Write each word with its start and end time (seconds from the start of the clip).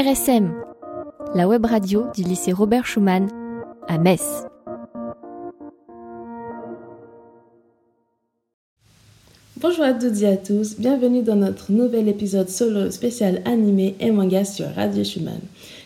RSM, 0.00 0.50
la 1.34 1.46
web 1.46 1.66
radio 1.66 2.06
du 2.14 2.22
lycée 2.22 2.54
Robert 2.54 2.86
Schumann 2.86 3.28
à 3.86 3.98
Metz. 3.98 4.46
Bonjour 9.58 9.84
à 9.84 9.92
toutes 9.92 10.22
et 10.22 10.26
à 10.26 10.38
tous, 10.38 10.76
bienvenue 10.78 11.22
dans 11.22 11.36
notre 11.36 11.70
nouvel 11.70 12.08
épisode 12.08 12.48
solo 12.48 12.90
spécial 12.90 13.42
animé 13.44 13.94
et 14.00 14.10
manga 14.10 14.46
sur 14.46 14.74
Radio 14.74 15.04
Schumann. 15.04 15.40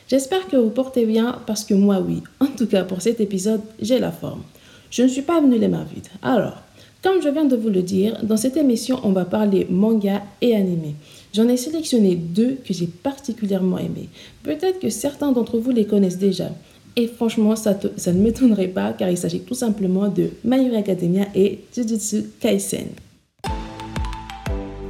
J'espère 0.06 0.46
que 0.46 0.58
vous 0.58 0.70
portez 0.70 1.06
bien 1.06 1.40
parce 1.44 1.64
que 1.64 1.74
moi 1.74 1.98
oui, 1.98 2.22
en 2.38 2.46
tout 2.46 2.68
cas 2.68 2.84
pour 2.84 3.02
cet 3.02 3.20
épisode, 3.20 3.62
j'ai 3.80 3.98
la 3.98 4.12
forme. 4.12 4.44
Je 4.92 5.02
ne 5.02 5.08
suis 5.08 5.22
pas 5.22 5.40
venue 5.40 5.58
les 5.58 5.66
mains 5.66 5.86
vides. 5.92 6.06
Alors, 6.22 6.62
comme 7.04 7.20
je 7.20 7.28
viens 7.28 7.44
de 7.44 7.54
vous 7.54 7.68
le 7.68 7.82
dire, 7.82 8.18
dans 8.22 8.38
cette 8.38 8.56
émission, 8.56 8.98
on 9.02 9.12
va 9.12 9.26
parler 9.26 9.66
manga 9.68 10.22
et 10.40 10.56
animé. 10.56 10.94
J'en 11.34 11.46
ai 11.48 11.58
sélectionné 11.58 12.14
deux 12.14 12.56
que 12.66 12.72
j'ai 12.72 12.86
particulièrement 12.86 13.76
aimés. 13.76 14.08
Peut-être 14.42 14.80
que 14.80 14.88
certains 14.88 15.30
d'entre 15.30 15.58
vous 15.58 15.70
les 15.70 15.84
connaissent 15.84 16.16
déjà. 16.16 16.48
Et 16.96 17.06
franchement, 17.06 17.56
ça, 17.56 17.78
ça 17.98 18.10
ne 18.14 18.22
m'étonnerait 18.22 18.68
pas 18.68 18.94
car 18.94 19.10
il 19.10 19.18
s'agit 19.18 19.40
tout 19.40 19.54
simplement 19.54 20.08
de 20.08 20.30
My 20.44 20.66
Hero 20.66 20.76
Academia 20.76 21.26
et 21.34 21.60
Jujutsu 21.76 22.30
Kaisen. 22.40 22.86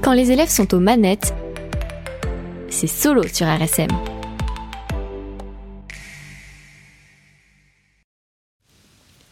Quand 0.00 0.12
les 0.12 0.30
élèves 0.30 0.50
sont 0.50 0.72
aux 0.72 0.80
manettes, 0.80 1.34
c'est 2.68 2.86
solo 2.86 3.24
sur 3.24 3.48
RSM. 3.48 3.88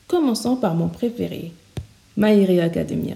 Commençons 0.08 0.56
par 0.56 0.74
mon 0.74 0.88
préféré, 0.88 1.52
My 2.16 2.60
Academia. 2.60 3.14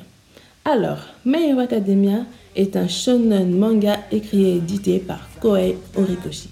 Alors, 0.64 1.00
My 1.26 1.52
Academia 1.60 2.24
est 2.54 2.76
un 2.76 2.88
shonen 2.88 3.54
manga 3.54 3.98
écrit 4.10 4.44
et 4.44 4.56
édité 4.56 5.00
par 5.00 5.28
Koei 5.38 5.76
Horikoshi. 5.94 6.48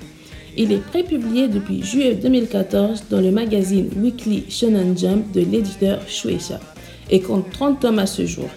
Il 0.57 0.71
est 0.71 0.85
prépublié 0.87 1.49
depuis 1.49 1.83
juillet 1.83 2.15
2014 2.15 3.05
dans 3.11 3.23
le 3.23 3.31
magazine 3.31 3.89
Weekly 3.97 4.45
Shonen 4.51 4.97
Jump 4.97 5.33
de 5.33 5.41
l'éditeur 5.41 6.07
Shueisha 6.07 6.61
et 7.11 7.21
compte 7.21 7.51
30 7.51 7.81
tomes 7.81 7.99
à 7.99 8.07
ce 8.07 8.27
jour. 8.27 8.51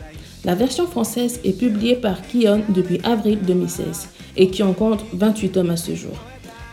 La 0.44 0.54
version 0.54 0.86
française 0.86 1.40
est 1.46 1.58
publiée 1.58 1.96
par 1.96 2.22
Kion 2.28 2.64
depuis 2.68 3.00
avril 3.06 3.40
2016 3.42 4.10
et 4.36 4.50
qui 4.50 4.64
en 4.64 4.74
compte 4.74 5.06
28 5.14 5.50
tomes 5.50 5.70
à 5.70 5.78
ce 5.78 5.96
jour. 5.96 6.18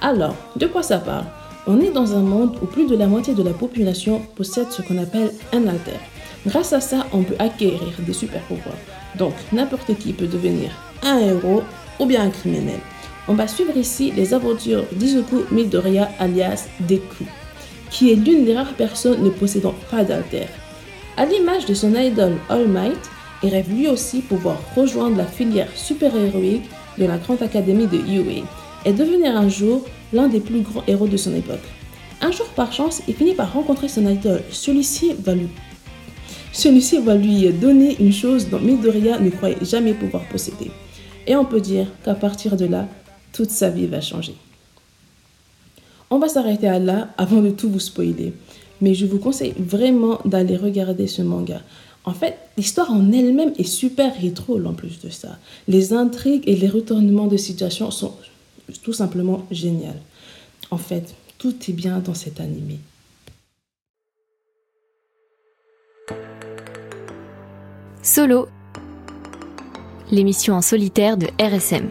Alors, 0.01 0.35
de 0.57 0.67
quoi 0.67 0.83
ça 0.83 0.99
parle? 0.99 1.27
On 1.69 1.81
est 1.81 1.93
dans 1.93 2.15
un 2.15 2.23
monde 2.23 2.57
où 2.61 2.67
plus 2.67 2.89
de 2.89 2.97
la 2.97 3.07
moitié 3.07 3.35
de 3.35 3.43
la 3.43 3.55
population 3.55 4.21
possède 4.35 4.73
ce 4.73 4.83
qu'on 4.83 4.99
appelle 4.99 5.31
un 5.53 5.67
alter. 5.69 5.99
Grâce 6.47 6.73
à 6.75 6.81
ça, 6.81 7.07
on 7.13 7.23
peut 7.23 7.37
acquérir 7.39 7.95
des 8.01 8.13
super 8.13 8.43
pouvoirs. 8.43 8.77
Donc, 9.17 9.35
n'importe 9.53 9.97
qui 9.99 10.13
peut 10.13 10.27
devenir 10.27 10.71
un 11.03 11.19
héros 11.19 11.63
ou 11.99 12.07
bien 12.07 12.23
un 12.23 12.31
criminel. 12.31 12.81
On 13.29 13.35
va 13.35 13.49
suivre 13.49 13.77
ici 13.77 14.13
les 14.15 14.35
aventures 14.35 14.85
d'Izuku 14.93 15.45
Midoriya 15.51 16.11
alias 16.19 16.67
Deku, 16.81 17.25
qui 17.91 18.13
est 18.13 18.17
l'une 18.17 18.45
des 18.45 18.55
rares 18.55 18.75
personnes 18.75 19.23
ne 19.23 19.31
possédant 19.31 19.75
pas 19.91 20.05
d'alter. 20.05 20.47
À 21.17 21.25
l'image 21.25 21.65
de 21.65 21.73
son 21.73 21.95
idole 21.95 22.37
All 22.51 22.69
Might, 22.69 23.11
il 23.43 23.51
rêve 23.51 23.73
lui 23.73 23.89
aussi 23.89 24.21
pouvoir 24.21 24.59
rejoindre 24.77 25.17
la 25.17 25.27
filière 25.27 25.69
super-héroïque 25.75 26.69
de 26.99 27.07
la 27.07 27.17
Grande 27.17 27.43
Académie 27.43 27.87
de 27.87 27.97
UA 27.97 28.45
et 28.85 28.93
devenir 28.93 29.37
un 29.37 29.49
jour 29.49 29.83
l'un 30.13 30.29
des 30.29 30.41
plus 30.41 30.61
grands 30.61 30.85
héros 30.87 31.09
de 31.09 31.17
son 31.17 31.35
époque. 31.35 31.65
Un 32.21 32.31
jour 32.31 32.47
par 32.49 32.73
chance, 32.73 33.03
il 33.09 33.15
finit 33.15 33.35
par 33.35 33.53
rencontrer 33.53 33.89
son 33.89 34.07
idole. 34.07 34.43
Celui-ci 34.51 35.15
va 35.25 35.35
lui 35.35 35.49
celui-ci 36.55 36.99
va 36.99 37.17
lui 37.17 37.53
donner 37.53 37.97
une 38.01 38.13
chose 38.13 38.49
dont 38.49 38.61
Midoriya 38.61 39.19
ne 39.19 39.29
croyait 39.29 39.63
jamais 39.63 39.93
pouvoir 39.93 40.27
posséder. 40.29 40.71
Et 41.27 41.37
on 41.37 41.45
peut 41.45 41.61
dire 41.61 41.89
qu'à 42.05 42.15
partir 42.15 42.57
de 42.57 42.65
là, 42.65 42.89
toute 43.33 43.51
sa 43.51 43.71
vie 43.71 43.87
va 43.87 44.01
changer. 44.01 44.35
On 46.11 46.19
va 46.19 46.29
s'arrêter 46.29 46.69
à 46.69 46.79
là 46.79 47.09
avant 47.19 47.43
de 47.43 47.51
tout 47.51 47.69
vous 47.69 47.81
spoiler. 47.81 48.33
Mais 48.81 48.95
je 48.95 49.05
vous 49.05 49.19
conseille 49.19 49.55
vraiment 49.59 50.21
d'aller 50.25 50.57
regarder 50.57 51.09
ce 51.09 51.23
manga. 51.23 51.61
En 52.05 52.13
fait, 52.13 52.39
l'histoire 52.57 52.93
en 52.93 53.11
elle-même 53.11 53.53
est 53.59 53.65
super 53.65 54.15
rétro 54.21 54.65
en 54.65 54.75
plus 54.75 55.01
de 55.01 55.11
ça. 55.11 55.39
Les 55.67 55.93
intrigues 55.93 56.45
et 56.47 56.55
les 56.55 56.69
retournements 56.69 57.27
de 57.27 57.37
situation 57.37 57.91
sont 57.91 58.15
tout 58.83 58.93
simplement 58.93 59.45
géniales. 59.51 60.01
En 60.71 60.79
fait, 60.79 61.15
tout 61.39 61.55
est 61.69 61.73
bien 61.73 61.99
dans 61.99 62.15
cet 62.15 62.41
animé. 62.41 62.79
Solo, 68.07 68.49
l'émission 70.11 70.53
en 70.57 70.61
solitaire 70.61 71.17
de 71.17 71.27
RSM. 71.41 71.89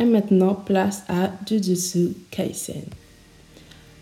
Et 0.00 0.04
maintenant, 0.04 0.54
place 0.54 1.04
à 1.08 1.30
Jujutsu 1.46 2.16
Kaisen. 2.32 2.82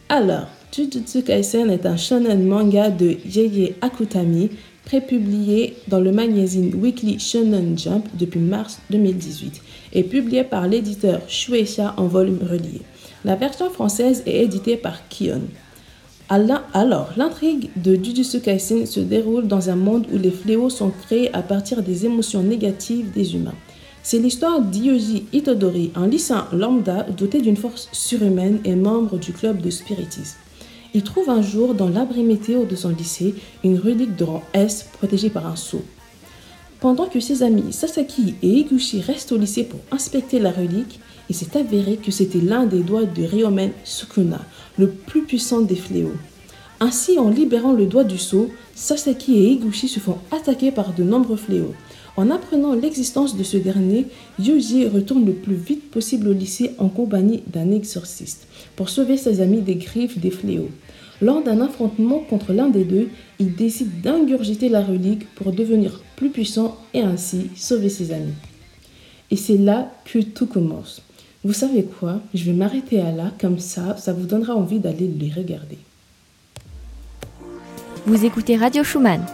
Alors, 0.09 0.47
Jujutsu 0.75 1.23
Kaisen 1.25 1.69
est 1.69 1.84
un 1.84 1.99
shonen 1.99 2.43
manga 2.47 2.89
de 2.89 3.19
Yeye 3.27 3.75
Akutami, 3.83 4.49
prépublié 4.87 5.77
dans 5.89 6.01
le 6.01 6.11
magazine 6.11 6.75
Weekly 6.75 7.19
Shonen 7.19 7.77
Jump 7.77 8.09
depuis 8.15 8.41
mars 8.41 8.81
2018 8.89 9.61
et 9.93 10.05
publié 10.05 10.45
par 10.45 10.67
l'éditeur 10.67 11.21
Shueisha 11.28 11.93
en 11.99 12.07
volume 12.07 12.41
relié. 12.51 12.81
La 13.27 13.37
version 13.37 13.69
française 13.69 14.22
est 14.25 14.43
éditée 14.43 14.78
par 14.78 15.07
Kion. 15.11 15.43
Alors, 16.33 17.11
l'intrigue 17.17 17.71
de 17.75 17.97
Jujutsu 17.97 18.41
Kaisen 18.41 18.87
se 18.87 19.01
déroule 19.01 19.49
dans 19.49 19.69
un 19.69 19.75
monde 19.75 20.07
où 20.13 20.17
les 20.17 20.31
fléaux 20.31 20.71
sont 20.71 20.91
créés 20.91 21.35
à 21.35 21.43
partir 21.43 21.83
des 21.83 22.07
émotions 22.07 22.45
négatives 22.45 23.11
des 23.11 23.35
humains. 23.35 23.57
C'est 24.05 24.21
l'histoire 24.21 24.61
d'Yoji 24.61 25.27
Itodori, 25.33 25.91
un 25.97 26.07
lycéen 26.07 26.47
lambda 26.53 27.03
doté 27.03 27.41
d'une 27.41 27.57
force 27.57 27.89
surhumaine 27.91 28.61
et 28.65 28.77
membre 28.77 29.19
du 29.19 29.33
club 29.33 29.61
de 29.61 29.71
spiritisme. 29.71 30.39
Il 30.95 31.03
trouve 31.03 31.31
un 31.31 31.43
jour 31.43 31.75
dans 31.75 31.89
l'abri 31.89 32.23
météo 32.23 32.65
de 32.65 32.77
son 32.77 32.91
lycée 32.91 33.35
une 33.65 33.81
relique 33.81 34.15
de 34.15 34.23
rang 34.23 34.45
S 34.53 34.89
protégée 34.93 35.31
par 35.31 35.49
un 35.49 35.57
sceau. 35.57 35.83
Pendant 36.81 37.05
que 37.07 37.21
ses 37.21 37.43
amis 37.43 37.75
Sasaki 37.75 38.37
et 38.43 38.49
Iguchi 38.49 39.03
restent 39.03 39.33
au 39.33 39.37
lycée 39.37 39.65
pour 39.65 39.81
inspecter 39.91 40.39
la 40.39 40.51
relique, 40.51 40.99
il 41.29 41.35
s'est 41.35 41.59
avéré 41.59 41.97
que 41.97 42.11
c'était 42.11 42.41
l'un 42.41 42.65
des 42.65 42.81
doigts 42.81 43.05
de 43.05 43.23
Ryomen 43.23 43.73
Sukuna, 43.85 44.41
le 44.79 44.89
plus 44.89 45.23
puissant 45.23 45.61
des 45.61 45.77
fléaux. 45.77 46.15
Ainsi, 46.81 47.19
en 47.19 47.29
libérant 47.29 47.75
le 47.75 47.85
doigt 47.85 48.05
du 48.05 48.17
sceau, 48.17 48.49
Sasaki 48.75 49.37
et 49.37 49.51
Iguchi 49.51 49.89
se 49.89 50.01
font 50.01 50.17
attaquer 50.31 50.73
par 50.73 50.95
de 50.95 51.03
nombreux 51.03 51.37
fléaux. 51.37 51.75
En 52.17 52.31
apprenant 52.31 52.73
l'existence 52.73 53.37
de 53.37 53.43
ce 53.43 53.59
dernier, 53.59 54.07
Yuji 54.39 54.89
retourne 54.89 55.27
le 55.27 55.35
plus 55.35 55.55
vite 55.55 55.91
possible 55.91 56.29
au 56.29 56.33
lycée 56.33 56.73
en 56.79 56.89
compagnie 56.89 57.43
d'un 57.47 57.71
exorciste 57.71 58.47
pour 58.75 58.89
sauver 58.89 59.19
ses 59.19 59.43
amis 59.43 59.61
des 59.61 59.77
griffes 59.77 60.19
des 60.19 60.31
fléaux. 60.31 60.71
Lors 61.23 61.43
d'un 61.43 61.61
affrontement 61.61 62.19
contre 62.19 62.53
l'un 62.53 62.69
des 62.69 62.85
deux, 62.85 63.11
il 63.39 63.55
décide 63.55 64.01
d'ingurgiter 64.01 64.69
la 64.69 64.83
relique 64.83 65.29
pour 65.35 65.53
devenir 65.53 66.01
plus 66.17 66.31
puissant 66.31 66.79
et 66.95 67.01
ainsi 67.01 67.51
sauver 67.57 67.91
ses 67.91 68.13
amis. 68.13 68.35
Et 69.31 69.37
c'est 69.37 69.59
là 69.59 69.93
que 70.07 70.21
tout 70.21 70.47
commence. 70.47 71.03
Vous 71.45 71.53
savez 71.53 71.85
quoi? 71.85 72.21
Je 72.35 72.45
vais 72.45 72.53
m'arrêter 72.53 73.01
à 73.01 73.13
là, 73.13 73.33
comme 73.41 73.59
ça, 73.59 73.97
ça 73.97 74.13
vous 74.13 74.27
donnera 74.27 74.55
envie 74.55 74.79
d'aller 74.79 75.09
les 75.09 75.31
regarder. 75.31 75.79
Vous 78.07 78.25
écoutez 78.25 78.57
Radio 78.57 78.83
Schumann, 78.83 79.25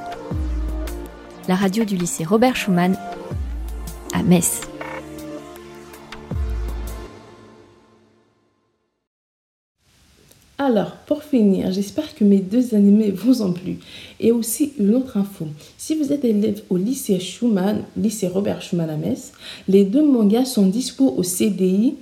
la 1.49 1.55
radio 1.55 1.85
du 1.85 1.97
lycée 1.97 2.25
Robert 2.25 2.57
Schumann 2.57 2.97
à 4.13 4.23
Metz. 4.23 4.61
Alors, 10.67 10.97
pour 11.07 11.23
finir, 11.23 11.71
j'espère 11.71 12.13
que 12.13 12.25
mes 12.25 12.41
deux 12.41 12.75
animés 12.75 13.13
vous 13.13 13.41
ont 13.41 13.53
plu. 13.53 13.79
Et 14.19 14.33
aussi 14.33 14.73
une 14.81 14.97
autre 14.97 15.17
info. 15.17 15.47
Si 15.79 15.95
vous 15.95 16.13
êtes 16.13 16.25
élève 16.25 16.61
au 16.71 16.77
lycée 16.77 17.21
Schumann, 17.21 17.85
lycée 17.97 18.27
Robert 18.27 18.63
Schumann 18.63 18.91
à 18.91 18.97
Metz, 18.97 19.31
les 19.69 19.85
deux 19.85 20.05
mangas 20.05 20.47
sont 20.47 20.67
dispo 20.67 21.15
au 21.17 21.23
CDI 21.23 21.95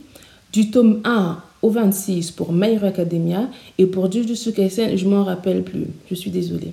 du 0.50 0.70
tome 0.70 1.02
1 1.04 1.42
au 1.60 1.68
26 1.68 2.30
pour 2.30 2.54
My 2.54 2.78
Academia 2.82 3.50
et 3.76 3.84
pour 3.84 4.10
Jujutsu 4.10 4.52
Kaisen, 4.52 4.96
je 4.96 5.06
m'en 5.06 5.24
rappelle 5.24 5.62
plus. 5.62 5.84
Je 6.08 6.14
suis 6.14 6.30
désolée. 6.30 6.72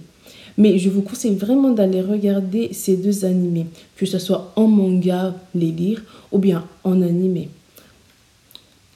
Mais 0.58 0.78
je 0.78 0.90
vous 0.90 1.02
conseille 1.02 1.36
vraiment 1.36 1.72
d'aller 1.72 2.00
regarder 2.00 2.70
ces 2.72 2.96
deux 2.96 3.26
animés, 3.26 3.66
que 3.98 4.06
ce 4.06 4.18
soit 4.18 4.54
en 4.56 4.68
manga, 4.68 5.36
les 5.54 5.72
lire, 5.72 6.02
ou 6.32 6.38
bien 6.38 6.64
en 6.86 7.02
animé. 7.02 7.50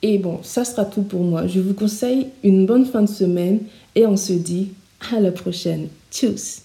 Et 0.08 0.20
bon, 0.20 0.38
ça 0.44 0.64
sera 0.64 0.86
tout 0.86 1.02
pour 1.02 1.24
moi. 1.24 1.48
Je 1.48 1.60
vous 1.60 1.74
conseille 1.74 2.28
une 2.44 2.68
bonne 2.68 2.86
fin 2.86 3.02
de 3.02 3.10
semaine 3.10 3.62
et 3.96 4.06
on 4.06 4.16
se 4.16 4.34
dit 4.34 4.70
à 5.12 5.20
la 5.20 5.32
prochaine. 5.32 5.88
Tchuss 6.12 6.65